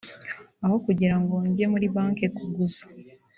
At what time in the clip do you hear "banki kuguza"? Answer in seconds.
1.95-2.83